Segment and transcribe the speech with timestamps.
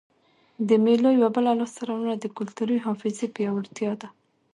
[0.67, 4.09] د مېلو یوه بله لاسته راوړنه د کلتوري حافظې پیاوړتیا ده.